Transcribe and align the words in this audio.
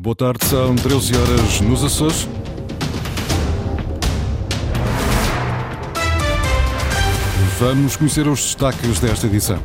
Boa 0.00 0.14
tarde, 0.14 0.46
são 0.46 0.76
13 0.76 1.16
horas 1.16 1.60
nos 1.60 1.82
Açores. 1.82 2.28
Vamos 7.58 7.96
conhecer 7.96 8.28
os 8.28 8.40
destaques 8.40 9.00
desta 9.00 9.26
edição. 9.26 9.58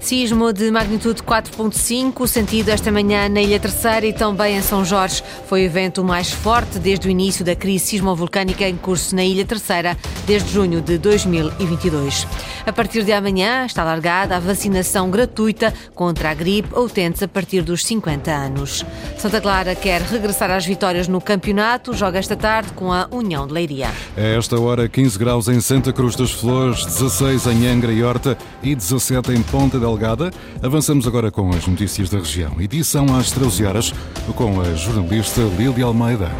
Sismo 0.00 0.52
de 0.52 0.70
magnitude 0.70 1.22
4.5, 1.22 2.26
sentido 2.26 2.68
esta 2.70 2.90
manhã 2.90 3.28
na 3.28 3.42
Ilha 3.42 3.58
Terceira 3.58 4.06
e 4.06 4.12
também 4.12 4.56
em 4.56 4.62
São 4.62 4.84
Jorge. 4.84 5.22
Foi 5.46 5.62
o 5.62 5.64
evento 5.64 6.04
mais 6.04 6.30
forte 6.30 6.78
desde 6.78 7.08
o 7.08 7.10
início 7.10 7.44
da 7.44 7.54
crise 7.54 7.86
sismovolcânica 7.86 8.66
em 8.66 8.76
curso 8.76 9.14
na 9.14 9.24
Ilha 9.24 9.44
Terceira, 9.44 9.96
desde 10.26 10.50
junho 10.50 10.80
de 10.80 10.96
2022. 10.98 12.26
A 12.64 12.72
partir 12.72 13.02
de 13.02 13.12
amanhã 13.12 13.66
está 13.66 13.82
largada 13.82 14.36
a 14.36 14.40
vacinação 14.40 15.10
gratuita 15.10 15.74
contra 15.94 16.30
a 16.30 16.34
gripe 16.34 16.68
ou 16.72 16.84
utentes 16.84 17.22
a 17.22 17.28
partir 17.28 17.62
dos 17.62 17.84
50 17.84 18.30
anos. 18.30 18.84
Santa 19.16 19.40
Clara 19.40 19.74
quer 19.74 20.00
regressar 20.02 20.50
às 20.50 20.64
vitórias 20.64 21.08
no 21.08 21.20
campeonato, 21.20 21.92
joga 21.92 22.18
esta 22.18 22.36
tarde 22.36 22.72
com 22.72 22.92
a 22.92 23.08
União 23.10 23.46
de 23.46 23.52
Leiria. 23.52 23.88
A 24.16 24.20
esta 24.20 24.58
hora, 24.60 24.88
15 24.88 25.18
graus 25.18 25.48
em 25.48 25.60
Santa 25.60 25.92
Cruz 25.92 26.14
das 26.14 26.30
Flores, 26.30 26.84
16 26.84 27.46
em 27.46 27.66
Angra 27.66 27.92
e 27.92 28.02
Horta 28.02 28.38
e 28.62 28.74
17 28.74 29.32
em 29.32 29.42
Ponta 29.42 29.78
Delgada. 29.88 30.30
Avançamos 30.62 31.06
agora 31.06 31.30
com 31.30 31.48
as 31.50 31.66
notícias 31.66 32.10
da 32.10 32.18
região. 32.18 32.60
Edição 32.60 33.16
às 33.16 33.30
13 33.30 33.64
horas 33.64 33.94
com 34.36 34.60
a 34.60 34.74
jornalista 34.74 35.40
Lília 35.56 35.86
Almeida. 35.86 36.30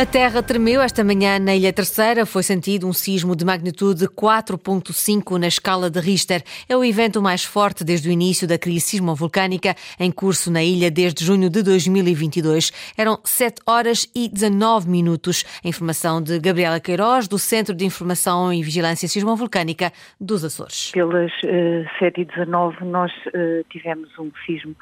A 0.00 0.06
terra 0.06 0.40
tremeu 0.44 0.80
esta 0.80 1.02
manhã 1.02 1.40
na 1.40 1.56
Ilha 1.56 1.72
Terceira. 1.72 2.24
Foi 2.24 2.44
sentido 2.44 2.86
um 2.86 2.92
sismo 2.92 3.34
de 3.34 3.44
magnitude 3.44 4.06
4.5 4.06 5.36
na 5.40 5.48
escala 5.48 5.90
de 5.90 5.98
Richter. 5.98 6.40
É 6.68 6.76
o 6.76 6.84
evento 6.84 7.20
mais 7.20 7.42
forte 7.42 7.82
desde 7.82 8.08
o 8.08 8.12
início 8.12 8.46
da 8.46 8.56
crise 8.56 8.78
sismovolcânica 8.78 9.74
em 9.98 10.12
curso 10.12 10.52
na 10.52 10.62
ilha 10.62 10.88
desde 10.88 11.24
junho 11.24 11.50
de 11.50 11.64
2022. 11.64 12.94
Eram 12.96 13.18
7 13.24 13.60
horas 13.66 14.08
e 14.14 14.28
19 14.28 14.88
minutos. 14.88 15.44
A 15.64 15.66
informação 15.66 16.22
de 16.22 16.38
Gabriela 16.38 16.78
Queiroz, 16.78 17.26
do 17.26 17.36
Centro 17.36 17.74
de 17.74 17.84
Informação 17.84 18.52
e 18.52 18.62
Vigilância 18.62 19.08
Sismovolcânica 19.08 19.92
dos 20.20 20.44
Açores. 20.44 20.92
Pelas 20.92 21.32
uh, 21.42 21.98
7 21.98 22.20
e 22.20 22.24
19 22.24 22.84
nós 22.84 23.10
uh, 23.34 23.64
tivemos 23.68 24.16
um 24.16 24.30
sismo 24.46 24.76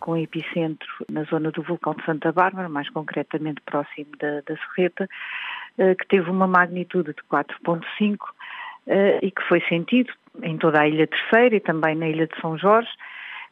com 0.00 0.16
epicentro 0.16 0.88
na 1.10 1.24
zona 1.24 1.50
do 1.50 1.62
vulcão 1.62 1.94
de 1.94 2.04
Santa 2.04 2.32
Bárbara, 2.32 2.68
mais 2.68 2.88
concretamente 2.90 3.60
próximo 3.62 4.10
da, 4.18 4.40
da 4.40 4.56
Serreta, 4.56 5.08
que 5.76 6.08
teve 6.08 6.30
uma 6.30 6.46
magnitude 6.46 7.12
de 7.12 7.22
4.5 7.30 8.16
e 9.22 9.30
que 9.30 9.42
foi 9.42 9.60
sentido 9.68 10.12
em 10.42 10.56
toda 10.56 10.80
a 10.80 10.88
Ilha 10.88 11.06
Terceira 11.06 11.56
e 11.56 11.60
também 11.60 11.94
na 11.94 12.08
Ilha 12.08 12.26
de 12.26 12.40
São 12.40 12.56
Jorge, 12.56 12.88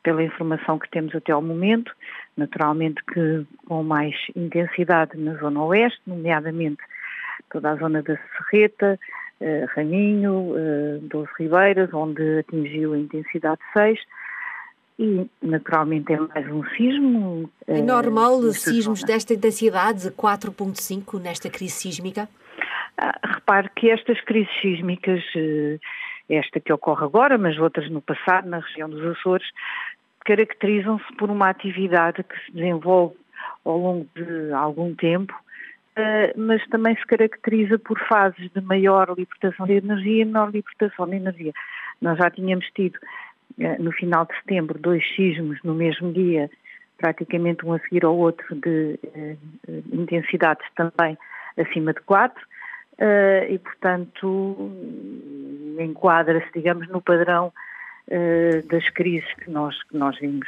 pela 0.03 0.23
informação 0.23 0.79
que 0.79 0.91
temos 0.91 1.15
até 1.15 1.33
ao 1.33 1.43
momento, 1.43 1.93
naturalmente 2.37 3.03
que 3.05 3.47
com 3.67 3.83
mais 3.83 4.15
intensidade 4.37 5.17
na 5.19 5.35
zona 5.37 5.63
oeste, 5.63 6.01
nomeadamente 6.07 6.83
toda 7.51 7.71
a 7.71 7.77
zona 7.77 8.03
da 8.03 8.17
Serreta, 8.17 8.99
Raminho, 9.75 10.55
Doze 11.03 11.31
Ribeiras, 11.39 11.93
onde 11.93 12.39
atingiu 12.39 12.95
a 12.95 12.99
intensidade 12.99 13.61
6, 13.73 14.01
e 14.99 15.29
naturalmente 15.43 16.13
é 16.13 16.19
mais 16.19 16.51
um 16.51 16.65
sismo. 16.77 17.51
É 17.67 17.83
normal 17.83 18.39
uh, 18.39 18.53
sismos 18.53 19.01
zona. 19.01 19.13
desta 19.13 19.35
intensidade, 19.35 20.11
4.5, 20.11 21.21
nesta 21.21 21.51
crise 21.51 21.75
sísmica? 21.75 22.29
Ah, 22.97 23.19
repare 23.25 23.69
que 23.75 23.91
estas 23.91 24.21
crises 24.21 24.53
sísmicas, 24.61 25.23
esta 26.29 26.61
que 26.61 26.73
ocorre 26.73 27.05
agora, 27.05 27.37
mas 27.37 27.59
outras 27.59 27.91
no 27.91 28.01
passado, 28.01 28.49
na 28.49 28.61
região 28.61 28.89
dos 28.89 29.05
Açores, 29.19 29.47
caracterizam-se 30.25 31.13
por 31.17 31.29
uma 31.29 31.51
atividade 31.51 32.23
que 32.23 32.37
se 32.47 32.53
desenvolve 32.53 33.17
ao 33.65 33.77
longo 33.77 34.07
de 34.15 34.53
algum 34.53 34.95
tempo, 34.95 35.35
mas 36.37 36.65
também 36.69 36.97
se 36.97 37.05
caracteriza 37.07 37.79
por 37.79 37.99
fases 38.09 38.51
de 38.53 38.61
maior 38.61 39.13
libertação 39.17 39.67
de 39.67 39.75
energia 39.75 40.23
e 40.23 40.25
menor 40.25 40.51
libertação 40.51 41.07
de 41.09 41.17
energia. 41.17 41.53
Nós 42.01 42.17
já 42.19 42.31
tínhamos 42.31 42.67
tido 42.75 42.99
eh, 42.99 43.09
no 43.79 43.93
final 43.93 44.27
de 44.27 44.35
setembro, 44.37 44.79
dois 44.79 45.05
sismos 45.15 45.59
no 45.63 45.75
mesmo 45.75 46.13
dia, 46.13 46.51
praticamente 46.99 47.65
um 47.65 47.73
a 47.73 47.79
seguir 47.81 48.05
ao 48.05 48.17
outro, 48.17 48.55
de 48.57 48.99
uh, 49.05 49.83
intensidades 49.93 50.67
também 50.75 51.17
acima 51.57 51.93
de 51.93 52.01
4, 52.01 52.43
uh, 52.43 53.53
e, 53.53 53.59
portanto, 53.59 54.71
enquadra-se, 55.79 56.51
digamos, 56.55 56.89
no 56.89 57.01
padrão 57.01 57.53
das 58.69 58.87
crises 58.91 59.33
que 59.37 59.51
nós, 59.51 59.83
que 59.85 59.97
nós 59.97 60.19
vimos 60.19 60.47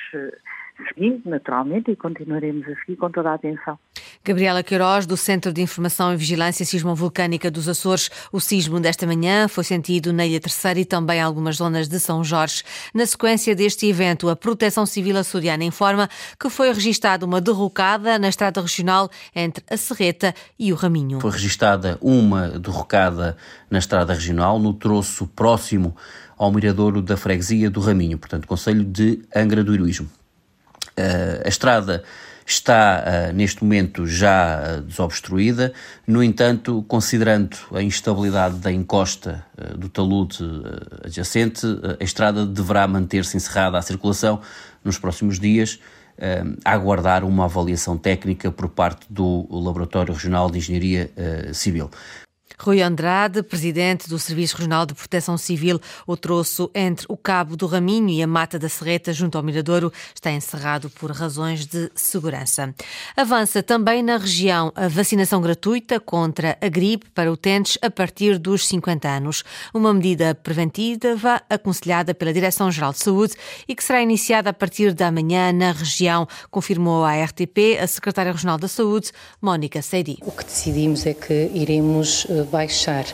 seguindo, 0.88 1.22
naturalmente, 1.28 1.90
e 1.90 1.96
continuaremos 1.96 2.66
a 2.66 2.74
seguir 2.80 2.96
com 2.96 3.10
toda 3.10 3.30
a 3.30 3.34
atenção. 3.34 3.78
Gabriela 4.24 4.62
Queiroz, 4.62 5.06
do 5.06 5.16
Centro 5.16 5.52
de 5.52 5.62
Informação 5.62 6.12
e 6.12 6.16
Vigilância 6.16 6.64
Sismovolcânica 6.64 7.50
dos 7.50 7.68
Açores. 7.68 8.10
O 8.32 8.40
sismo 8.40 8.80
desta 8.80 9.06
manhã 9.06 9.48
foi 9.48 9.64
sentido 9.64 10.12
na 10.12 10.26
Ilha 10.26 10.40
Terceira 10.40 10.80
e 10.80 10.84
também 10.84 11.18
em 11.18 11.22
algumas 11.22 11.56
zonas 11.56 11.88
de 11.88 11.98
São 12.00 12.24
Jorge. 12.24 12.62
Na 12.92 13.06
sequência 13.06 13.54
deste 13.54 13.86
evento, 13.86 14.28
a 14.28 14.36
Proteção 14.36 14.84
Civil 14.84 15.16
Açoriana 15.16 15.64
informa 15.64 16.08
que 16.38 16.50
foi 16.50 16.72
registada 16.72 17.24
uma 17.24 17.40
derrocada 17.40 18.18
na 18.18 18.28
estrada 18.28 18.60
regional 18.60 19.08
entre 19.34 19.64
a 19.70 19.76
Serreta 19.76 20.34
e 20.58 20.72
o 20.72 20.76
Raminho. 20.76 21.20
Foi 21.20 21.30
registada 21.30 21.98
uma 22.00 22.48
derrocada 22.48 23.36
na 23.70 23.78
estrada 23.78 24.12
regional, 24.12 24.58
no 24.58 24.74
troço 24.74 25.26
próximo 25.28 25.96
ao 26.36 26.52
miradouro 26.52 27.00
da 27.00 27.16
freguesia 27.16 27.70
do 27.70 27.80
Raminho, 27.80 28.18
portanto, 28.18 28.46
Conselho 28.46 28.84
de 28.84 29.22
Angra 29.34 29.64
do 29.64 29.74
Heroísmo. 29.74 30.08
Uh, 30.98 31.44
a 31.44 31.48
estrada 31.48 32.02
está 32.46 33.04
uh, 33.04 33.32
neste 33.34 33.62
momento 33.62 34.06
já 34.06 34.78
uh, 34.78 34.82
desobstruída, 34.82 35.72
no 36.06 36.22
entanto, 36.22 36.82
considerando 36.88 37.56
a 37.72 37.82
instabilidade 37.82 38.56
da 38.56 38.72
encosta 38.72 39.44
do 39.76 39.88
talude 39.88 40.38
adjacente, 41.04 41.66
a 42.00 42.04
estrada 42.04 42.46
deverá 42.46 42.86
manter-se 42.86 43.36
encerrada 43.36 43.76
à 43.78 43.82
circulação 43.82 44.40
nos 44.84 44.98
próximos 44.98 45.40
dias, 45.40 45.80
a 46.64 46.72
aguardar 46.72 47.24
uma 47.24 47.44
avaliação 47.44 47.98
técnica 47.98 48.50
por 48.50 48.68
parte 48.68 49.06
do 49.10 49.46
Laboratório 49.50 50.14
Regional 50.14 50.50
de 50.50 50.58
Engenharia 50.58 51.10
Civil. 51.52 51.90
Rui 52.58 52.80
Andrade, 52.80 53.42
presidente 53.42 54.08
do 54.08 54.18
Serviço 54.18 54.56
Regional 54.56 54.86
de 54.86 54.94
Proteção 54.94 55.36
Civil, 55.36 55.80
o 56.06 56.16
troço 56.16 56.70
entre 56.74 57.06
o 57.08 57.16
Cabo 57.16 57.56
do 57.56 57.66
Raminho 57.66 58.08
e 58.08 58.22
a 58.22 58.26
Mata 58.26 58.58
da 58.58 58.68
Serreta, 58.68 59.12
junto 59.12 59.36
ao 59.36 59.44
Miradouro, 59.44 59.92
está 60.14 60.30
encerrado 60.30 60.88
por 60.90 61.10
razões 61.10 61.66
de 61.66 61.90
segurança. 61.94 62.74
Avança 63.16 63.62
também 63.62 64.02
na 64.02 64.16
região 64.16 64.72
a 64.74 64.88
vacinação 64.88 65.40
gratuita 65.40 66.00
contra 66.00 66.56
a 66.60 66.68
gripe 66.68 67.06
para 67.10 67.30
utentes 67.30 67.78
a 67.82 67.90
partir 67.90 68.38
dos 68.38 68.66
50 68.66 69.08
anos. 69.08 69.44
Uma 69.74 69.92
medida 69.92 70.34
preventiva 70.34 71.42
aconselhada 71.48 72.14
pela 72.14 72.32
Direção-Geral 72.32 72.92
de 72.92 73.00
Saúde 73.00 73.34
e 73.68 73.74
que 73.74 73.84
será 73.84 74.02
iniciada 74.02 74.50
a 74.50 74.52
partir 74.52 74.94
da 74.94 75.10
manhã 75.12 75.52
na 75.52 75.72
região, 75.72 76.26
confirmou 76.50 77.04
à 77.04 77.22
RTP 77.22 77.78
a 77.80 77.86
Secretária 77.86 78.32
Regional 78.32 78.58
da 78.58 78.68
Saúde, 78.68 79.12
Mónica 79.40 79.82
Seidi. 79.82 80.18
O 80.22 80.32
que 80.32 80.44
decidimos 80.44 81.06
é 81.06 81.14
que 81.14 81.50
iremos 81.54 82.26
eh, 82.28 82.45
baixar 82.46 83.04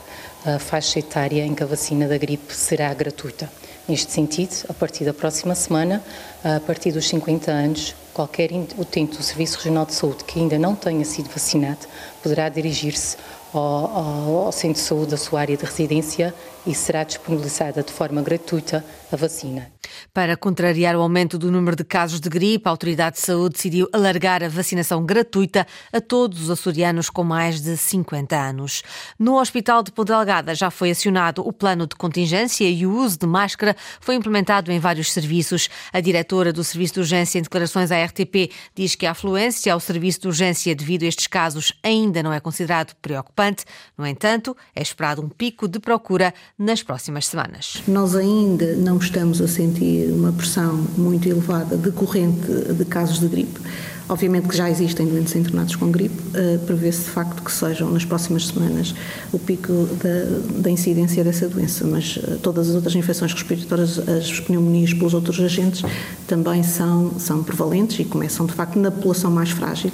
a 0.45 0.59
faixa 0.59 0.99
etária 0.99 1.45
em 1.45 1.55
que 1.55 1.63
a 1.63 1.67
vacina 1.67 2.07
da 2.07 2.17
gripe 2.19 2.55
será 2.55 2.93
gratuita. 2.95 3.51
Neste 3.89 4.13
sentido, 4.13 4.55
a 4.69 4.73
partir 4.73 5.05
da 5.05 5.13
próxima 5.13 5.55
semana, 5.55 6.03
a 6.45 6.61
partir 6.61 6.93
dos 6.93 7.09
50 7.09 7.51
anos, 7.51 7.95
qualquer 8.15 8.51
utente 8.79 9.17
do 9.17 9.23
Serviço 9.23 9.57
Regional 9.57 9.87
de 9.87 9.95
Saúde 9.95 10.25
que 10.25 10.39
ainda 10.39 10.59
não 10.59 10.75
tenha 10.75 11.05
sido 11.05 11.29
vacinado 11.31 11.81
poderá 12.23 12.49
dirigir-se 12.49 13.17
ao, 13.53 13.61
ao, 13.61 14.37
ao, 14.47 14.53
centro 14.53 14.81
de 14.81 14.87
saúde 14.87 15.11
da 15.11 15.17
sua 15.17 15.41
área 15.41 15.57
de 15.57 15.65
residência 15.65 16.35
e 16.67 16.75
será 16.75 17.05
disponibilizada 17.05 17.83
de 17.83 17.93
forma 17.93 18.23
gratuita 18.23 18.85
a 19.11 19.17
vacina. 19.17 19.71
Para 20.15 20.37
contrariar 20.37 20.97
o 20.97 21.01
aumento 21.01 21.37
do 21.37 21.51
número 21.51 21.77
de 21.77 21.85
casos 21.85 22.21
de 22.21 22.29
gripe, 22.29 22.67
a 22.67 22.71
Autoridade 22.71 23.17
de 23.17 23.23
Saúde 23.23 23.55
decidiu 23.55 23.89
alargar 23.93 24.43
a 24.43 24.49
vacinação 24.49 25.05
gratuita 25.05 25.67
a 25.93 26.01
todos 26.01 26.43
os 26.43 26.51
açorianos 26.51 27.11
com 27.11 27.25
mais 27.25 27.61
de 27.61 27.77
50 27.77 28.37
anos. 28.37 28.83
No 29.19 29.39
Hospital 29.41 29.83
de 29.83 29.91
Ponta 29.91 30.15
Delgada 30.15 30.55
já 30.55 30.71
foi 30.71 30.91
acionado 30.91 31.47
o 31.47 31.53
plano 31.53 31.87
de 31.87 31.97
contingência 31.97 32.69
e 32.69 32.87
o 32.87 32.97
uso 32.97 33.19
de 33.19 33.27
máscara 33.27 33.77
foi 34.01 34.15
implementado 34.15 34.71
em 34.71 34.79
vários 34.79 35.13
serviços. 35.13 35.69
A 35.93 36.01
diretora 36.01 36.53
do 36.53 36.63
Serviço 36.63 36.95
de 36.95 37.01
Urgência 37.01 37.39
em 37.39 37.43
declarações 37.43 37.91
à 37.91 38.03
RTP 38.03 38.51
diz 38.75 38.95
que 38.95 39.05
a 39.05 39.11
afluência 39.11 39.73
ao 39.73 39.81
serviço 39.81 40.21
de 40.23 40.29
urgência 40.29 40.75
devido 40.75 41.03
a 41.03 41.07
estes 41.07 41.27
casos 41.27 41.73
ainda 41.83 42.12
não 42.21 42.33
é 42.33 42.41
considerado 42.41 42.97
preocupante. 43.01 43.65
No 43.97 44.05
entanto, 44.05 44.57
é 44.75 44.83
esperado 44.83 45.23
um 45.23 45.29
pico 45.29 45.69
de 45.69 45.79
procura 45.79 46.35
nas 46.59 46.83
próximas 46.83 47.27
semanas. 47.27 47.81
Nós 47.87 48.17
ainda 48.17 48.75
não 48.75 48.99
estamos 48.99 49.41
a 49.41 49.47
sentir 49.47 50.11
uma 50.11 50.33
pressão 50.33 50.75
muito 50.99 51.29
elevada 51.29 51.77
decorrente 51.77 52.75
de 52.75 52.85
casos 52.85 53.21
de 53.21 53.29
gripe. 53.29 53.61
obviamente 54.09 54.49
que 54.49 54.57
já 54.57 54.69
existem 54.69 55.07
doentes 55.07 55.35
internados 55.35 55.77
com 55.77 55.91
gripe, 55.91 56.15
uh, 56.15 56.59
prevê-se 56.67 57.05
de 57.05 57.11
facto 57.11 57.43
que 57.43 57.51
sejam 57.51 57.91
nas 57.91 58.05
próximas 58.05 58.49
semanas 58.49 58.95
o 59.33 59.39
pico 59.39 59.73
da, 59.73 60.61
da 60.61 60.71
incidência 60.71 61.25
dessa 61.25 61.49
doença, 61.49 61.87
mas 61.87 62.17
uh, 62.17 62.39
todas 62.43 62.69
as 62.69 62.75
outras 62.75 62.95
infecções 62.95 63.33
respiratórias, 63.33 63.99
as 63.99 64.41
pneumonias 64.41 64.93
pelos 64.93 65.15
outros 65.15 65.41
agentes, 65.41 65.83
também 66.27 66.63
são, 66.63 67.19
são 67.19 67.43
prevalentes 67.43 67.99
e 68.01 68.05
começam 68.05 68.47
de 68.47 68.53
facto 68.53 68.79
na 68.79 68.91
população 68.91 69.31
mais 69.31 69.51
frágil 69.51 69.91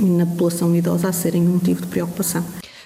na 0.00 0.26
população 0.26 0.74
idosa 0.74 1.08
a 1.08 1.12
serem 1.12 1.42
um 1.46 1.52
motivo 1.54 1.82
de 1.82 1.86
preocupação. 1.88 2.44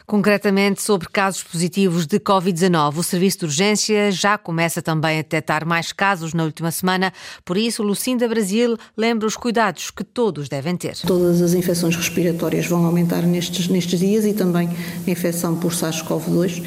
Concretamente 0.09 0.81
sobre 0.81 1.07
casos 1.07 1.43
positivos 1.43 2.07
de 2.07 2.19
Covid-19, 2.19 2.97
o 2.97 3.03
Serviço 3.03 3.41
de 3.41 3.45
Urgência 3.45 4.11
já 4.11 4.39
começa 4.39 4.81
também 4.81 5.19
a 5.19 5.23
detectar 5.23 5.67
mais 5.67 5.93
casos 5.93 6.33
na 6.33 6.45
última 6.45 6.71
semana, 6.71 7.13
por 7.45 7.59
isso 7.59 7.83
Lucinda 7.83 8.27
Brasil 8.27 8.79
lembra 8.97 9.27
os 9.27 9.37
cuidados 9.37 9.91
que 9.91 10.03
todos 10.03 10.49
devem 10.49 10.75
ter. 10.77 10.97
Todas 11.07 11.43
as 11.43 11.53
infecções 11.53 11.95
respiratórias 11.95 12.67
vão 12.67 12.87
aumentar 12.87 13.21
nestes, 13.21 13.69
nestes 13.69 14.01
dias 14.01 14.25
e 14.25 14.33
também 14.33 14.71
a 15.07 15.11
infecção 15.11 15.55
por 15.55 15.73
SARS-CoV-2 15.73 16.63
uh, 16.63 16.65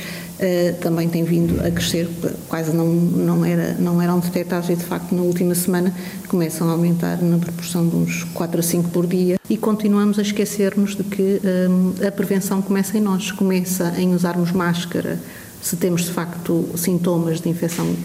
também 0.82 1.08
tem 1.08 1.24
vindo 1.24 1.60
a 1.66 1.70
crescer, 1.70 2.10
quase 2.48 2.76
não, 2.76 2.88
não, 2.88 3.46
era, 3.46 3.76
não 3.80 4.02
eram 4.02 4.20
detectados 4.20 4.70
e 4.70 4.76
de 4.76 4.84
facto 4.84 5.14
na 5.14 5.22
última 5.22 5.54
semana 5.54 5.94
começam 6.28 6.68
a 6.68 6.72
aumentar 6.72 7.22
na 7.22 7.38
proporção 7.38 7.88
de 7.88 7.96
uns 7.96 8.24
4 8.24 8.60
a 8.60 8.64
5 8.64 8.90
por 8.90 9.06
dia 9.06 9.38
e 9.50 9.58
continuamos 9.58 10.18
a 10.18 10.22
esquecer-nos 10.22 10.96
de 10.96 11.04
que 11.04 11.42
um, 11.70 12.08
a 12.08 12.12
prevenção 12.12 12.62
começa 12.62 12.98
em 12.98 13.02
nós, 13.02 13.32
começa 13.32 13.94
em 13.98 14.14
usarmos 14.16 14.52
máscara 14.52 15.20
se 15.62 15.76
temos 15.76 16.06
de 16.06 16.12
facto 16.12 16.68
sintomas 16.76 17.40
de 17.40 17.50
infecção 17.50 17.96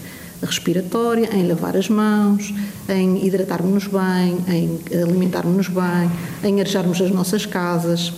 respiratória, 0.41 1.35
em 1.35 1.47
lavar 1.47 1.75
as 1.75 1.89
mãos, 1.89 2.53
em 2.87 3.25
hidratarmos-nos 3.25 3.87
bem, 3.87 4.37
em 4.47 4.79
alimentarmos-nos 5.01 5.67
bem, 5.67 6.11
em 6.43 6.59
arejarmos 6.59 7.01
as 7.01 7.09
nossas 7.09 7.45
casas. 7.45 8.13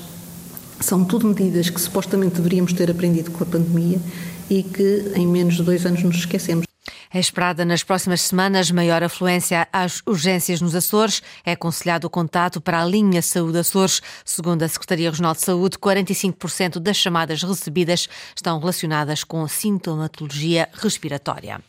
São 0.79 1.03
tudo 1.03 1.27
medidas 1.27 1.69
que 1.69 1.79
supostamente 1.79 2.35
deveríamos 2.35 2.73
ter 2.73 2.89
aprendido 2.89 3.31
com 3.31 3.43
a 3.43 3.47
pandemia 3.47 3.99
e 4.49 4.63
que 4.63 5.11
em 5.15 5.27
menos 5.27 5.55
de 5.55 5.63
dois 5.63 5.85
anos 5.85 6.03
nos 6.03 6.17
esquecemos. 6.17 6.69
É 7.11 7.19
esperada 7.19 7.65
nas 7.65 7.83
próximas 7.83 8.21
semanas 8.21 8.69
maior 8.69 9.01
afluência 9.01 9.67
às 9.73 10.01
urgências 10.05 10.61
nos 10.61 10.75
Açores. 10.75 11.23
É 11.43 11.53
aconselhado 11.53 12.05
o 12.05 12.09
contato 12.09 12.61
para 12.61 12.81
a 12.81 12.85
linha 12.85 13.19
Saúde 13.21 13.57
Açores. 13.57 13.99
Segundo 14.23 14.61
a 14.61 14.67
Secretaria 14.67 15.09
Regional 15.09 15.33
de 15.33 15.41
Saúde, 15.41 15.77
45% 15.77 16.77
das 16.77 16.97
chamadas 16.97 17.41
recebidas 17.41 18.07
estão 18.35 18.59
relacionadas 18.59 19.23
com 19.23 19.47
sintomatologia 19.47 20.69
respiratória. 20.73 21.59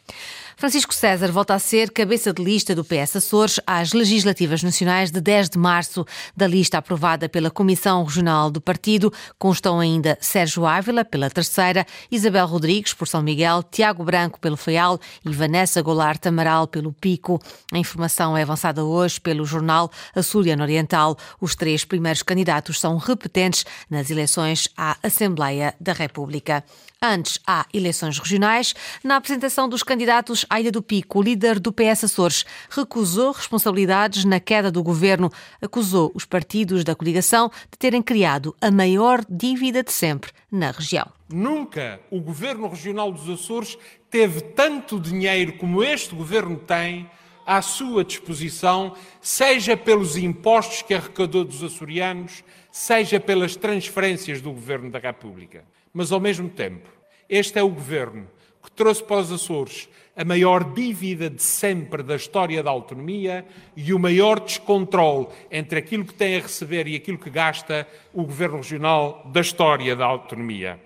Francisco 0.60 0.94
César 0.94 1.32
volta 1.32 1.54
a 1.54 1.58
ser 1.58 1.90
cabeça 1.90 2.34
de 2.34 2.44
lista 2.44 2.74
do 2.74 2.84
PS 2.84 3.16
Açores 3.16 3.58
às 3.66 3.94
legislativas 3.94 4.62
nacionais 4.62 5.10
de 5.10 5.18
10 5.18 5.48
de 5.48 5.58
março. 5.58 6.04
Da 6.36 6.46
lista 6.46 6.76
aprovada 6.76 7.30
pela 7.30 7.50
Comissão 7.50 8.04
Regional 8.04 8.50
do 8.50 8.60
Partido 8.60 9.10
constam 9.38 9.80
ainda 9.80 10.18
Sérgio 10.20 10.66
Ávila, 10.66 11.02
pela 11.02 11.30
terceira, 11.30 11.86
Isabel 12.10 12.46
Rodrigues, 12.46 12.92
por 12.92 13.08
São 13.08 13.22
Miguel, 13.22 13.62
Tiago 13.62 14.04
Branco, 14.04 14.38
pelo 14.38 14.54
Feial 14.54 15.00
e 15.24 15.32
Vanessa 15.32 15.80
Goulart 15.80 16.26
Amaral, 16.26 16.68
pelo 16.68 16.92
Pico. 16.92 17.40
A 17.72 17.78
informação 17.78 18.36
é 18.36 18.42
avançada 18.42 18.84
hoje 18.84 19.18
pelo 19.18 19.46
jornal 19.46 19.90
Açoriano 20.14 20.62
Oriental. 20.62 21.16
Os 21.40 21.56
três 21.56 21.86
primeiros 21.86 22.22
candidatos 22.22 22.78
são 22.78 22.98
repetentes 22.98 23.64
nas 23.88 24.10
eleições 24.10 24.68
à 24.76 24.98
Assembleia 25.02 25.74
da 25.80 25.94
República. 25.94 26.62
Antes 27.02 27.41
há 27.47 27.64
eleições 27.73 28.19
regionais. 28.19 28.75
Na 29.02 29.17
apresentação 29.17 29.67
dos 29.67 29.82
candidatos 29.82 30.44
à 30.50 30.61
Ilha 30.61 30.70
do 30.70 30.82
Pico, 30.82 31.19
o 31.19 31.23
líder 31.23 31.58
do 31.58 31.73
PS 31.73 32.05
Açores 32.05 32.44
recusou 32.69 33.32
responsabilidades 33.32 34.26
na 34.26 34.38
queda 34.38 34.70
do 34.70 34.82
governo, 34.82 35.32
acusou 35.62 36.12
os 36.14 36.26
partidos 36.26 36.85
da 36.85 36.94
coligação 36.94 37.50
de 37.70 37.79
terem 37.79 38.02
criado 38.02 38.55
a 38.61 38.70
maior 38.70 39.25
dívida 39.26 39.82
de 39.82 39.91
sempre 39.91 40.31
na 40.52 40.73
região. 40.73 41.11
Nunca 41.32 41.99
o 42.11 42.20
governo 42.20 42.69
regional 42.69 43.11
dos 43.11 43.31
Açores 43.31 43.79
teve 44.11 44.43
tanto 44.43 45.00
dinheiro 45.00 45.55
como 45.55 45.82
este 45.82 46.14
governo 46.14 46.58
tem 46.58 47.11
à 47.47 47.62
sua 47.62 48.05
disposição, 48.05 48.94
seja 49.23 49.75
pelos 49.75 50.19
impostos 50.19 50.82
que 50.82 50.93
arrecadou 50.93 51.47
dos 51.47 51.64
açorianos, 51.64 52.44
seja 52.70 53.19
pelas 53.19 53.56
transferências 53.56 54.43
do 54.43 54.52
governo 54.52 54.91
da 54.91 54.99
República. 54.99 55.64
Mas, 55.92 56.12
ao 56.12 56.20
mesmo 56.20 56.48
tempo, 56.48 56.88
este 57.28 57.58
é 57.58 57.62
o 57.62 57.69
governo 57.69 58.28
que 58.62 58.70
trouxe 58.70 59.02
para 59.02 59.20
os 59.20 59.32
Açores 59.32 59.88
a 60.16 60.25
maior 60.25 60.75
dívida 60.75 61.31
de 61.31 61.42
sempre 61.42 62.02
da 62.02 62.14
história 62.14 62.62
da 62.62 62.70
autonomia 62.70 63.46
e 63.75 63.94
o 63.94 63.98
maior 63.98 64.38
descontrole 64.40 65.28
entre 65.50 65.78
aquilo 65.78 66.04
que 66.04 66.12
tem 66.12 66.37
a 66.37 66.40
receber 66.40 66.87
e 66.87 66.94
aquilo 66.94 67.16
que 67.16 67.31
gasta 67.31 67.88
o 68.12 68.25
Governo 68.25 68.58
Regional 68.58 69.22
da 69.32 69.40
história 69.40 69.96
da 69.96 70.04
autonomia. 70.04 70.78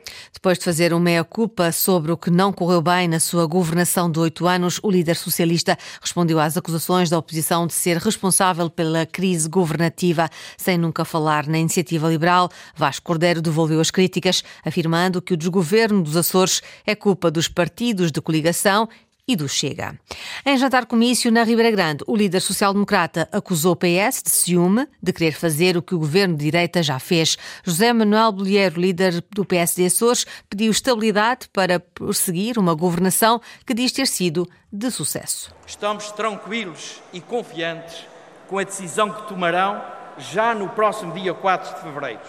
Depois 0.44 0.58
de 0.58 0.64
fazer 0.66 0.92
uma 0.92 1.00
meia-culpa 1.00 1.72
sobre 1.72 2.12
o 2.12 2.18
que 2.18 2.30
não 2.30 2.52
correu 2.52 2.82
bem 2.82 3.08
na 3.08 3.18
sua 3.18 3.46
governação 3.46 4.10
de 4.10 4.18
oito 4.18 4.46
anos, 4.46 4.78
o 4.82 4.90
líder 4.90 5.16
socialista 5.16 5.74
respondeu 5.98 6.38
às 6.38 6.54
acusações 6.54 7.08
da 7.08 7.16
oposição 7.16 7.66
de 7.66 7.72
ser 7.72 7.96
responsável 7.96 8.68
pela 8.68 9.06
crise 9.06 9.48
governativa, 9.48 10.28
sem 10.58 10.76
nunca 10.76 11.02
falar 11.02 11.46
na 11.46 11.58
iniciativa 11.58 12.10
liberal. 12.10 12.50
Vasco 12.76 13.06
Cordeiro 13.06 13.40
devolveu 13.40 13.80
as 13.80 13.90
críticas, 13.90 14.44
afirmando 14.62 15.22
que 15.22 15.32
o 15.32 15.36
desgoverno 15.38 16.02
dos 16.02 16.14
Açores 16.14 16.60
é 16.86 16.94
culpa 16.94 17.30
dos 17.30 17.48
partidos 17.48 18.12
de 18.12 18.20
coligação 18.20 18.86
e 19.26 19.34
do 19.34 19.48
Chega. 19.48 19.98
Em 20.44 20.56
jantar 20.56 20.86
comício 20.86 21.32
na 21.32 21.42
Ribeira 21.44 21.70
Grande, 21.70 22.04
o 22.06 22.14
líder 22.14 22.40
social-democrata 22.40 23.28
acusou 23.32 23.72
o 23.72 23.76
PS 23.76 24.22
de 24.22 24.30
ciúme, 24.30 24.86
de 25.02 25.12
querer 25.12 25.32
fazer 25.32 25.76
o 25.76 25.82
que 25.82 25.94
o 25.94 25.98
governo 25.98 26.36
de 26.36 26.44
direita 26.44 26.82
já 26.82 26.98
fez. 26.98 27.36
José 27.62 27.92
Manuel 27.92 28.32
Bolheiro, 28.32 28.80
líder 28.80 29.24
do 29.30 29.44
PSD 29.44 29.86
Açores, 29.86 30.26
pediu 30.48 30.70
estabilidade 30.70 31.48
para 31.52 31.80
prosseguir 31.80 32.58
uma 32.58 32.74
governação 32.74 33.40
que 33.66 33.72
diz 33.72 33.92
ter 33.92 34.06
sido 34.06 34.48
de 34.70 34.90
sucesso. 34.90 35.54
Estamos 35.66 36.10
tranquilos 36.12 37.00
e 37.12 37.20
confiantes 37.20 38.06
com 38.48 38.58
a 38.58 38.64
decisão 38.64 39.10
que 39.10 39.26
tomarão 39.28 39.82
já 40.18 40.54
no 40.54 40.68
próximo 40.68 41.12
dia 41.12 41.32
4 41.32 41.74
de 41.74 41.80
fevereiro. 41.80 42.20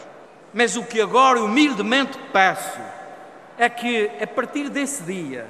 Mas 0.53 0.77
o 0.77 0.83
que 0.83 1.01
agora 1.01 1.43
humildemente 1.43 2.17
peço 2.31 2.79
é 3.57 3.69
que, 3.69 4.09
a 4.21 4.25
partir 4.25 4.69
desse 4.69 5.03
dia, 5.03 5.47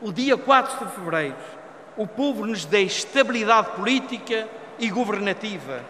o 0.00 0.12
dia 0.12 0.36
4 0.36 0.86
de 0.86 0.94
fevereiro, 0.94 1.36
o 1.96 2.06
povo 2.06 2.46
nos 2.46 2.64
dê 2.64 2.82
estabilidade 2.82 3.70
política 3.72 4.46
e 4.78 4.88
governativa, 4.88 5.80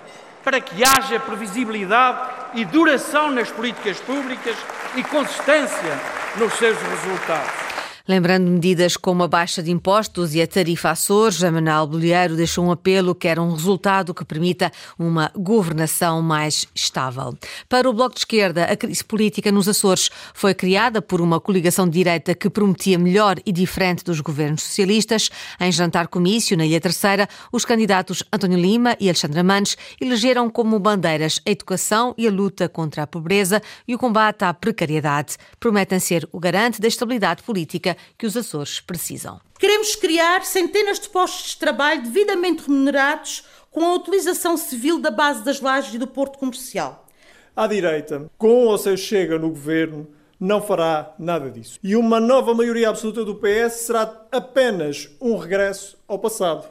para 0.42 0.60
que 0.60 0.82
haja 0.82 1.20
previsibilidade 1.20 2.18
e 2.54 2.64
duração 2.64 3.30
nas 3.30 3.50
políticas 3.50 4.00
públicas 4.00 4.56
e 4.96 5.04
consistência 5.04 5.98
nos 6.36 6.52
seus 6.54 6.78
resultados. 6.80 7.67
Lembrando 8.08 8.50
medidas 8.50 8.96
como 8.96 9.22
a 9.22 9.28
baixa 9.28 9.62
de 9.62 9.70
impostos 9.70 10.34
e 10.34 10.40
a 10.40 10.46
tarifa 10.46 10.92
Açores, 10.92 11.42
Manuel 11.42 11.86
Bolheiro 11.86 12.36
deixou 12.36 12.64
um 12.64 12.70
apelo 12.70 13.14
que 13.14 13.28
era 13.28 13.42
um 13.42 13.52
resultado 13.52 14.14
que 14.14 14.24
permita 14.24 14.72
uma 14.98 15.30
governação 15.36 16.22
mais 16.22 16.66
estável. 16.74 17.36
Para 17.68 17.86
o 17.86 17.92
Bloco 17.92 18.14
de 18.14 18.20
Esquerda, 18.20 18.64
a 18.64 18.74
crise 18.74 19.04
política 19.04 19.52
nos 19.52 19.68
Açores 19.68 20.08
foi 20.32 20.54
criada 20.54 21.02
por 21.02 21.20
uma 21.20 21.38
coligação 21.38 21.84
de 21.84 21.98
direita 21.98 22.34
que 22.34 22.48
prometia 22.48 22.98
melhor 22.98 23.36
e 23.44 23.52
diferente 23.52 24.02
dos 24.02 24.22
governos 24.22 24.62
socialistas. 24.62 25.28
Em 25.60 25.70
jantar 25.70 26.08
comício, 26.08 26.56
na 26.56 26.64
Ilha 26.64 26.80
Terceira, 26.80 27.28
os 27.52 27.66
candidatos 27.66 28.24
António 28.32 28.58
Lima 28.58 28.96
e 28.98 29.10
Alexandra 29.10 29.44
Manes 29.44 29.76
elegeram 30.00 30.48
como 30.48 30.78
bandeiras 30.78 31.42
a 31.46 31.50
educação 31.50 32.14
e 32.16 32.26
a 32.26 32.30
luta 32.30 32.70
contra 32.70 33.02
a 33.02 33.06
pobreza 33.06 33.60
e 33.86 33.94
o 33.94 33.98
combate 33.98 34.46
à 34.46 34.54
precariedade. 34.54 35.36
Prometem 35.60 36.00
ser 36.00 36.26
o 36.32 36.40
garante 36.40 36.80
da 36.80 36.88
estabilidade 36.88 37.42
política 37.42 37.97
que 38.16 38.26
os 38.26 38.36
Açores 38.36 38.80
precisam. 38.80 39.40
Queremos 39.58 39.96
criar 39.96 40.44
centenas 40.44 41.00
de 41.00 41.08
postos 41.08 41.50
de 41.50 41.56
trabalho 41.56 42.02
devidamente 42.02 42.62
remunerados 42.62 43.44
com 43.70 43.84
a 43.84 43.94
utilização 43.94 44.56
civil 44.56 44.98
da 45.00 45.10
base 45.10 45.44
das 45.44 45.60
lajes 45.60 45.94
e 45.94 45.98
do 45.98 46.06
porto 46.06 46.38
comercial. 46.38 47.06
À 47.54 47.66
direita, 47.66 48.30
com 48.38 48.66
ou 48.66 48.78
sem 48.78 48.96
chega 48.96 49.38
no 49.38 49.48
governo, 49.50 50.06
não 50.38 50.62
fará 50.62 51.14
nada 51.18 51.50
disso. 51.50 51.78
E 51.82 51.96
uma 51.96 52.20
nova 52.20 52.54
maioria 52.54 52.88
absoluta 52.88 53.24
do 53.24 53.34
PS 53.34 53.86
será 53.86 54.26
apenas 54.30 55.10
um 55.20 55.36
regresso 55.36 55.98
ao 56.06 56.18
passado. 56.18 56.68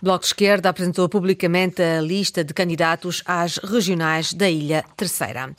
Bloco 0.00 0.20
de 0.20 0.26
Esquerda 0.26 0.68
apresentou 0.68 1.08
publicamente 1.08 1.82
a 1.82 2.00
lista 2.00 2.44
de 2.44 2.54
candidatos 2.54 3.22
às 3.26 3.56
regionais 3.58 4.32
da 4.32 4.48
Ilha 4.48 4.84
Terceira. 4.96 5.54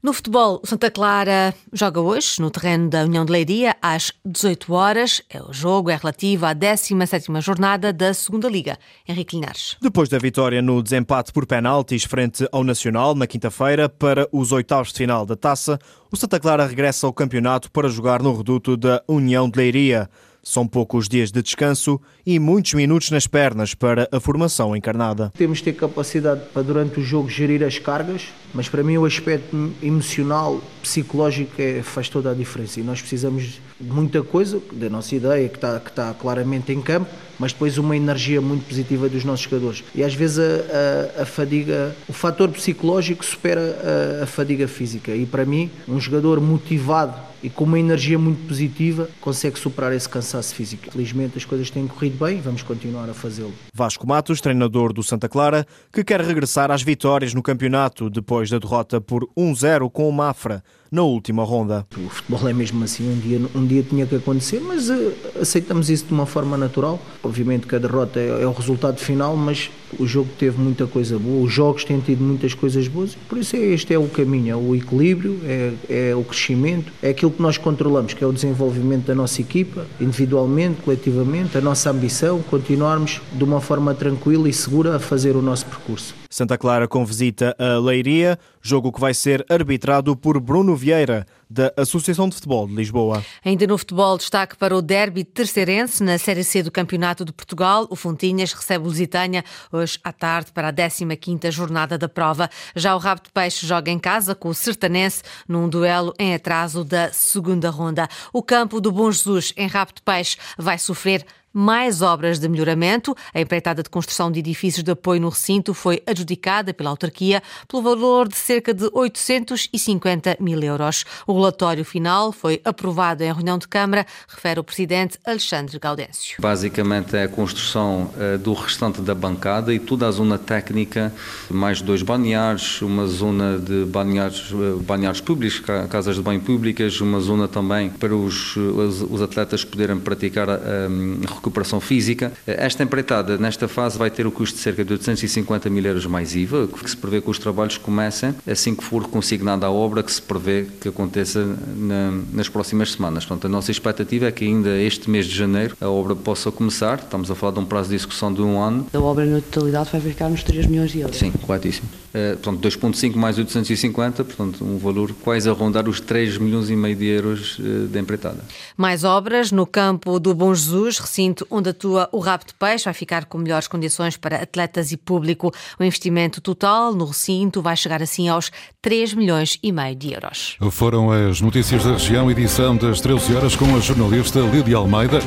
No 0.00 0.12
futebol, 0.12 0.60
o 0.62 0.66
Santa 0.66 0.92
Clara 0.92 1.52
joga 1.72 2.00
hoje 2.00 2.40
no 2.40 2.52
terreno 2.52 2.88
da 2.88 3.02
União 3.02 3.24
de 3.24 3.32
Leiria 3.32 3.74
às 3.82 4.12
18 4.24 4.72
horas. 4.72 5.20
É 5.28 5.42
o 5.42 5.52
jogo 5.52 5.90
é 5.90 5.96
relativo 5.96 6.46
à 6.46 6.54
17ª 6.54 7.40
jornada 7.40 7.92
da 7.92 8.14
Segunda 8.14 8.48
Liga. 8.48 8.78
Henrique 9.08 9.34
Linares. 9.34 9.76
Depois 9.82 10.08
da 10.08 10.16
vitória 10.16 10.62
no 10.62 10.80
desempate 10.84 11.32
por 11.32 11.46
penaltis 11.46 12.04
frente 12.04 12.48
ao 12.52 12.62
Nacional 12.62 13.12
na 13.16 13.26
quinta-feira 13.26 13.88
para 13.88 14.28
os 14.30 14.52
oitavos 14.52 14.92
de 14.92 14.98
final 14.98 15.26
da 15.26 15.34
Taça, 15.34 15.80
o 16.12 16.16
Santa 16.16 16.38
Clara 16.38 16.64
regressa 16.64 17.04
ao 17.04 17.12
campeonato 17.12 17.68
para 17.68 17.88
jogar 17.88 18.22
no 18.22 18.36
reduto 18.36 18.76
da 18.76 19.02
União 19.08 19.50
de 19.50 19.58
Leiria. 19.58 20.08
São 20.42 20.66
poucos 20.66 21.08
dias 21.08 21.30
de 21.30 21.42
descanso 21.42 22.00
e 22.24 22.38
muitos 22.38 22.74
minutos 22.74 23.10
nas 23.10 23.26
pernas 23.26 23.74
para 23.74 24.08
a 24.10 24.20
formação 24.20 24.74
encarnada. 24.74 25.32
Temos 25.36 25.58
de 25.58 25.64
ter 25.64 25.72
capacidade 25.74 26.42
para, 26.52 26.62
durante 26.62 27.00
o 27.00 27.02
jogo, 27.02 27.28
gerir 27.28 27.62
as 27.62 27.78
cargas, 27.78 28.28
mas 28.54 28.68
para 28.68 28.82
mim 28.82 28.96
o 28.96 29.04
aspecto 29.04 29.72
emocional, 29.82 30.60
psicológico 30.82 31.52
é, 31.60 31.82
faz 31.82 32.08
toda 32.08 32.30
a 32.30 32.34
diferença 32.34 32.80
e 32.80 32.82
nós 32.82 33.00
precisamos 33.00 33.60
de 33.80 33.90
muita 33.90 34.22
coisa, 34.22 34.60
da 34.72 34.88
nossa 34.88 35.14
ideia, 35.14 35.48
que 35.48 35.56
está, 35.56 35.78
que 35.78 35.90
está 35.90 36.12
claramente 36.14 36.72
em 36.72 36.80
campo, 36.80 37.10
mas 37.38 37.52
depois 37.52 37.78
uma 37.78 37.96
energia 37.96 38.40
muito 38.40 38.66
positiva 38.66 39.08
dos 39.08 39.24
nossos 39.24 39.44
jogadores. 39.44 39.84
E 39.94 40.02
às 40.02 40.14
vezes 40.14 40.38
a, 40.38 41.20
a, 41.20 41.22
a 41.22 41.26
fadiga, 41.26 41.94
o 42.08 42.12
fator 42.12 42.48
psicológico 42.48 43.24
supera 43.24 44.18
a, 44.20 44.24
a 44.24 44.26
fadiga 44.26 44.66
física. 44.66 45.14
E 45.14 45.24
para 45.24 45.44
mim, 45.44 45.70
um 45.86 46.00
jogador 46.00 46.40
motivado 46.40 47.14
e 47.42 47.50
com 47.50 47.64
uma 47.64 47.78
energia 47.78 48.18
muito 48.18 48.46
positiva 48.46 49.08
consegue 49.20 49.58
superar 49.58 49.92
esse 49.92 50.08
cansaço 50.08 50.54
físico. 50.54 50.90
Felizmente 50.90 51.38
as 51.38 51.44
coisas 51.44 51.70
têm 51.70 51.86
corrido 51.86 52.24
bem 52.24 52.38
e 52.38 52.40
vamos 52.40 52.62
continuar 52.62 53.08
a 53.08 53.14
fazê-lo. 53.14 53.52
Vasco 53.74 54.06
Matos, 54.06 54.40
treinador 54.40 54.92
do 54.92 55.02
Santa 55.02 55.28
Clara, 55.28 55.66
que 55.92 56.04
quer 56.04 56.20
regressar 56.20 56.70
às 56.70 56.82
vitórias 56.82 57.34
no 57.34 57.42
campeonato 57.42 58.10
depois 58.10 58.50
da 58.50 58.58
derrota 58.58 59.00
por 59.00 59.28
1-0 59.36 59.90
com 59.90 60.08
o 60.08 60.12
Mafra 60.12 60.62
na 60.90 61.02
última 61.02 61.44
ronda. 61.44 61.86
O 61.96 62.08
futebol 62.08 62.48
é 62.48 62.52
mesmo 62.52 62.82
assim, 62.82 63.10
um 63.10 63.18
dia, 63.18 63.40
um 63.54 63.66
dia 63.66 63.82
tinha 63.82 64.06
que 64.06 64.16
acontecer, 64.16 64.60
mas 64.60 64.88
uh, 64.88 65.14
aceitamos 65.40 65.90
isso 65.90 66.06
de 66.06 66.12
uma 66.12 66.26
forma 66.26 66.56
natural. 66.56 66.98
Obviamente 67.22 67.66
que 67.66 67.76
a 67.76 67.78
derrota 67.78 68.18
é, 68.18 68.42
é, 68.42 68.46
o 68.46 68.52
resultado 68.52 68.98
final, 68.98 69.36
mas 69.36 69.70
o 69.98 70.06
jogo 70.06 70.28
teve 70.38 70.60
muita 70.60 70.86
coisa 70.86 71.18
boa, 71.18 71.44
os 71.44 71.52
jogos 71.52 71.84
têm 71.84 72.00
tido 72.00 72.22
muitas 72.22 72.54
coisas 72.54 72.88
boas, 72.88 73.16
por 73.28 73.38
isso 73.38 73.56
é, 73.56 73.60
este 73.60 73.94
é 73.94 73.98
o 73.98 74.08
caminho, 74.08 74.52
é 74.52 74.56
o 74.56 74.74
equilíbrio, 74.74 75.38
é, 75.44 75.72
é 75.88 76.14
o 76.14 76.22
crescimento, 76.24 76.92
é 77.02 77.10
aquilo 77.10 77.30
que 77.30 77.42
nós 77.42 77.56
controlamos, 77.56 78.14
que 78.14 78.22
é 78.22 78.26
o 78.26 78.32
desenvolvimento 78.32 79.06
da 79.06 79.14
nossa 79.14 79.40
equipa, 79.40 79.86
individualmente, 80.00 80.82
coletivamente, 80.82 81.56
a 81.56 81.60
nossa 81.60 81.90
ambição, 81.90 82.42
continuarmos 82.42 83.20
de 83.32 83.44
uma 83.44 83.60
forma 83.60 83.94
tranquila 83.94 84.48
e 84.48 84.52
segura 84.52 84.96
a 84.96 84.98
fazer 84.98 85.36
o 85.36 85.42
nosso 85.42 85.66
percurso. 85.66 86.14
Santa 86.30 86.58
Clara 86.58 86.86
com 86.86 87.04
visita 87.04 87.56
a 87.58 87.78
Leiria, 87.78 88.38
jogo 88.60 88.92
que 88.92 89.00
vai 89.00 89.14
ser 89.14 89.44
arbitrado 89.48 90.14
por 90.14 90.38
Bruno 90.38 90.76
Vieira, 90.76 91.26
da 91.48 91.72
Associação 91.76 92.28
de 92.28 92.34
Futebol 92.34 92.66
de 92.66 92.74
Lisboa. 92.74 93.24
Ainda 93.42 93.66
no 93.66 93.78
futebol, 93.78 94.18
destaque 94.18 94.56
para 94.56 94.76
o 94.76 94.82
derby 94.82 95.24
terceirense 95.24 96.02
na 96.02 96.18
Série 96.18 96.44
C 96.44 96.62
do 96.62 96.70
Campeonato 96.70 97.24
de 97.24 97.32
Portugal. 97.32 97.86
O 97.88 97.96
Fontinhas 97.96 98.52
recebe 98.52 98.84
o 98.84 98.88
Lusitânia 98.88 99.42
hoje 99.72 99.98
à 100.04 100.12
tarde 100.12 100.52
para 100.52 100.68
a 100.68 100.72
15ª 100.72 101.50
jornada 101.50 101.96
da 101.96 102.08
prova. 102.08 102.50
Já 102.76 102.94
o 102.94 102.98
Rabo 102.98 103.22
de 103.22 103.30
Peixe 103.32 103.66
joga 103.66 103.90
em 103.90 103.98
casa 103.98 104.34
com 104.34 104.50
o 104.50 104.54
Sertanense 104.54 105.22
num 105.48 105.68
duelo 105.68 106.12
em 106.18 106.34
atraso 106.34 106.84
da 106.84 107.10
segunda 107.10 107.70
ronda. 107.70 108.06
O 108.32 108.42
campo 108.42 108.80
do 108.80 108.92
Bom 108.92 109.10
Jesus 109.10 109.54
em 109.56 109.66
Rabo 109.66 109.92
de 109.94 110.02
Peixe 110.02 110.36
vai 110.58 110.78
sofrer 110.78 111.24
mais 111.58 112.02
obras 112.02 112.38
de 112.38 112.48
melhoramento. 112.48 113.16
A 113.34 113.40
empreitada 113.40 113.82
de 113.82 113.90
construção 113.90 114.30
de 114.30 114.38
edifícios 114.38 114.84
de 114.84 114.92
apoio 114.92 115.20
no 115.20 115.28
recinto 115.28 115.74
foi 115.74 116.00
adjudicada 116.06 116.72
pela 116.72 116.90
autarquia 116.90 117.42
pelo 117.66 117.82
valor 117.82 118.28
de 118.28 118.36
cerca 118.36 118.72
de 118.72 118.88
850 118.92 120.36
mil 120.38 120.62
euros. 120.62 121.04
O 121.26 121.34
relatório 121.34 121.84
final 121.84 122.30
foi 122.30 122.60
aprovado 122.64 123.24
em 123.24 123.32
reunião 123.32 123.58
de 123.58 123.66
Câmara, 123.66 124.06
refere 124.28 124.60
o 124.60 124.64
presidente 124.64 125.18
Alexandre 125.26 125.78
Gaudêncio. 125.80 126.36
Basicamente 126.38 127.16
é 127.16 127.24
a 127.24 127.28
construção 127.28 128.12
uh, 128.14 128.38
do 128.38 128.52
restante 128.52 129.00
da 129.00 129.14
bancada 129.14 129.74
e 129.74 129.80
toda 129.80 130.06
a 130.06 130.10
zona 130.12 130.38
técnica, 130.38 131.12
mais 131.50 131.82
dois 131.82 132.02
balneares, 132.02 132.80
uma 132.82 133.08
zona 133.08 133.58
de 133.58 133.84
balneares, 133.84 134.52
uh, 134.52 134.78
balneares 134.86 135.20
públicos, 135.20 135.60
casas 135.90 136.14
de 136.14 136.22
banho 136.22 136.40
públicas, 136.40 137.00
uma 137.00 137.18
zona 137.18 137.48
também 137.48 137.90
para 137.90 138.14
os, 138.14 138.56
os, 138.56 139.02
os 139.02 139.20
atletas 139.20 139.64
poderem 139.64 139.98
praticar 139.98 140.48
um, 140.48 141.20
recuperação 141.48 141.80
física. 141.80 142.32
Esta 142.46 142.82
empreitada, 142.82 143.36
nesta 143.38 143.66
fase, 143.66 143.98
vai 143.98 144.10
ter 144.10 144.26
o 144.26 144.30
custo 144.30 144.56
de 144.56 144.62
cerca 144.62 144.84
de 144.84 144.92
850 144.92 145.68
mil 145.70 145.84
euros 145.84 146.06
mais 146.06 146.34
IVA, 146.34 146.68
que 146.68 146.88
se 146.88 146.96
prevê 146.96 147.20
que 147.20 147.30
os 147.30 147.38
trabalhos 147.38 147.76
comecem 147.76 148.34
assim 148.46 148.74
que 148.74 148.84
for 148.84 149.06
consignada 149.08 149.66
a 149.66 149.70
obra, 149.70 150.02
que 150.02 150.12
se 150.12 150.22
prevê 150.22 150.66
que 150.80 150.88
aconteça 150.88 151.44
na, 151.76 152.12
nas 152.32 152.48
próximas 152.48 152.92
semanas. 152.92 153.24
Portanto, 153.24 153.46
a 153.46 153.48
nossa 153.48 153.70
expectativa 153.70 154.26
é 154.26 154.32
que 154.32 154.44
ainda 154.44 154.76
este 154.76 155.10
mês 155.10 155.26
de 155.26 155.34
janeiro 155.34 155.76
a 155.80 155.88
obra 155.88 156.14
possa 156.14 156.50
começar. 156.50 156.98
Estamos 156.98 157.30
a 157.30 157.34
falar 157.34 157.52
de 157.52 157.60
um 157.60 157.64
prazo 157.64 157.88
de 157.88 157.94
execução 157.96 158.32
de 158.32 158.42
um 158.42 158.60
ano. 158.60 158.86
A 158.92 158.98
obra 158.98 159.24
na 159.24 159.40
totalidade 159.40 159.90
vai 159.90 160.00
ficar 160.00 160.28
nos 160.28 160.42
3 160.42 160.66
milhões 160.66 160.92
de 160.92 161.00
euros. 161.00 161.16
Sim, 161.16 161.32
corretíssimo. 161.32 161.88
Uh, 162.08 162.36
portanto, 162.38 162.66
2,5 162.66 163.16
mais 163.16 163.36
850, 163.38 164.24
portanto, 164.24 164.64
um 164.64 164.78
valor 164.78 165.12
quase 165.22 165.48
a 165.48 165.52
rondar 165.52 165.88
os 165.88 166.00
3 166.00 166.38
milhões 166.38 166.70
e 166.70 166.76
meio 166.76 166.96
de 166.96 167.06
euros 167.06 167.58
uh, 167.58 167.86
de 167.86 167.98
empreitada. 167.98 168.38
Mais 168.76 169.04
obras 169.04 169.52
no 169.52 169.66
campo 169.66 170.18
do 170.18 170.34
Bom 170.34 170.54
Jesus, 170.54 170.98
recinto 170.98 171.46
onde 171.50 171.70
atua 171.70 172.08
o 172.12 172.18
Rabo 172.18 172.44
de 172.46 172.54
Peixe, 172.54 172.84
vai 172.84 172.94
ficar 172.94 173.24
com 173.26 173.38
melhores 173.38 173.68
condições 173.68 174.16
para 174.16 174.36
atletas 174.42 174.92
e 174.92 174.96
público. 174.96 175.52
O 175.78 175.84
investimento 175.84 176.40
total 176.40 176.94
no 176.94 177.04
recinto 177.04 177.60
vai 177.60 177.76
chegar 177.76 178.02
assim 178.02 178.28
aos 178.28 178.50
3 178.80 179.14
milhões 179.14 179.58
e 179.62 179.72
meio 179.72 179.96
de 179.96 180.12
euros. 180.12 180.56
Foram 180.70 181.10
as 181.10 181.40
notícias 181.40 181.84
da 181.84 181.92
região, 181.92 182.30
edição 182.30 182.76
das 182.76 183.00
13 183.00 183.34
horas 183.34 183.56
com 183.56 183.76
a 183.76 183.80
jornalista 183.80 184.40
Lídia 184.40 184.76
Almeida. 184.76 185.20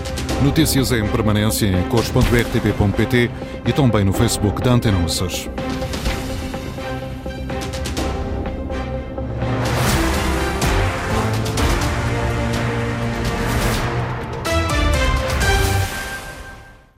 Notícias 0.43 0.91
em 0.91 1.07
permanência 1.07 1.67
em 1.67 1.87
cores.rtp.pt 1.89 3.29
e 3.65 3.73
também 3.73 4.03
no 4.03 4.13
Facebook 4.13 4.61
da 4.61 4.73
Antena. 4.73 4.91